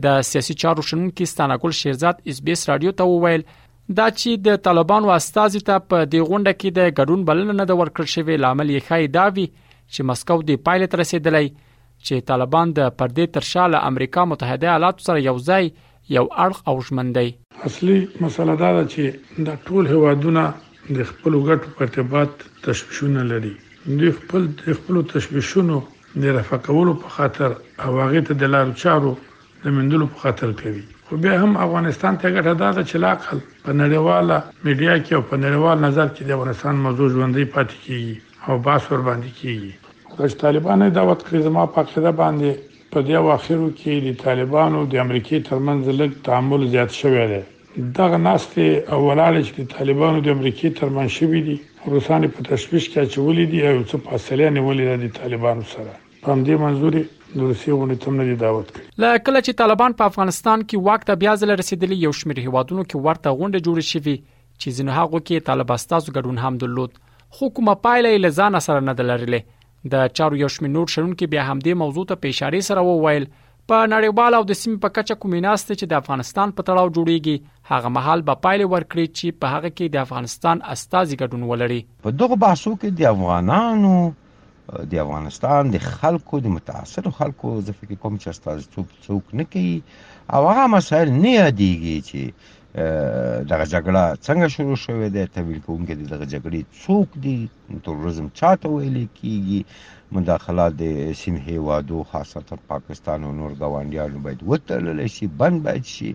[0.06, 3.46] د سیاسي چارو شنن کې ستانګل شیرزاد اس بي اس رادیو ته وویل
[4.00, 7.80] دا چې د طالبانو استازي ته په دې غونډه کې د ګډون بلنه نه د
[7.84, 11.54] ورکړ شوی لامل یې خای داوی چې مسکو د پایلټ رسیدلې
[12.08, 15.72] چې طالبان د پردې تر شاله امریکا متحده ایالاتو سره یو ځای
[16.18, 17.28] یو اړخ او ژوند دی
[17.70, 19.04] اصلي مسله دا ده چې
[19.48, 20.44] د ټول هوادونه
[20.98, 22.32] د خپل ګټو په ارتباط
[22.68, 23.54] تشویشونه لري
[24.04, 25.76] د خپل د خپل تشویشونو
[26.24, 27.50] د رفقولو په خاطر
[27.84, 29.12] او هغه ته د لارو چارو
[29.66, 33.40] د مندلو په خاطر کوي خو بیا هم افغانستان ته ګټه دا ده چې لاقل
[33.68, 38.14] په نړیواله میډیا کې او په نړیوال نظر کې د افغانستان موضوع ژوندۍ پاتې کیږي
[38.48, 39.70] او باس ور باندې کیږي
[40.20, 42.50] د طالبانو دعوت کړې زمو په خاطر باندې
[42.94, 47.42] په دې واخرو کې د طالبانو د امریکای ترمنځ لږ تعامل زیات شوی دی
[47.98, 51.58] دغه ناستې اولالې چې د طالبانو د امریکای ترمنځ شوې دي
[51.96, 56.32] روسان په تشویش کې چولې دي او څه فاصله نیولې ده د طالبانو سره په
[56.32, 57.04] همدې منځوري
[57.36, 61.14] د روسي غونډې تم نه دعوت کړي لا کله چې طالبان په افغانستان کې وخت
[61.26, 65.48] بیا ځل رسیدلی یو شمېر هیوادونو کې ورته غونډه جوړه شوې چې ځینې هغه کې
[65.52, 67.00] طالبستاسو ګډون هم درلود
[67.38, 69.50] خو کومه پایله یې لزان سره نه دلرلې
[69.92, 73.26] د چارو یو شمېر نور شرونکو بیا هم دې موضوع ته پېښاري سره وویل
[73.72, 77.36] په نړیوال او د سیمې په کچه کومې ناشته چې د افغانستان په تړاو جوړیږي
[77.72, 82.18] هغه محل به پایله ورکړي چې په هغه کې د افغانستان استازي ګډون ولري په
[82.22, 83.96] دغه بحثو کې د افغانانو
[84.92, 89.78] د افغانستان د خلکو د متاثر خلکو زه فکر کوم چې استازتوب څوک نه کوي
[90.34, 92.22] او هغه مسایل نه یادېږي چې
[93.52, 97.38] دغه جګړه څنګه شروع شوې ده تحویل کوونکي دغه جګړې څوک دي
[97.86, 99.62] تروریزم چاته ویل کیږي
[100.16, 100.84] مداخله د
[101.22, 106.10] سیمه هیوادو خاصتا پاکستان او نور ګاونډیانو باید وتړل شي بند باید شي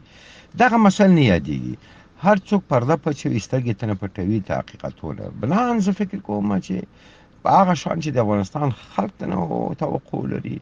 [0.62, 1.74] دغه مسله نه یادېږي
[2.24, 6.74] هر څوک پرده پچو ایستګي تنه پټوي ته حقیقتونه بلان زه فکر کوم چې
[7.44, 9.38] په هغه شان چې د افغانستان خلک ته نو
[9.82, 10.56] توقع لري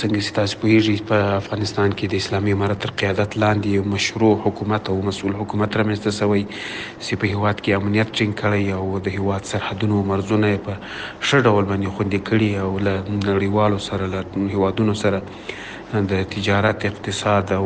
[0.00, 4.32] څنګه چې تاسو پوهیږئ په افغانستان کې د اسلامي امارت تر قیادت لاندې یو مشروع
[4.44, 6.42] حکومت او مسول حکومت رامنځته شوی
[7.04, 10.72] چې په هیواد کې امنیت ټینګ کړی او د هیواد سرحدونو مرزونه په
[11.26, 12.94] ښه ډول باندې خوندي کړي او له
[13.28, 14.20] نړیوالو سره له
[14.54, 15.18] هیوادونو سره
[15.94, 17.64] د تجارت اقتصاد او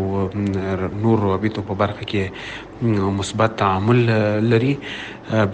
[1.02, 4.00] نور روابطو په برخه کې مثبت تعامل
[4.52, 4.72] لري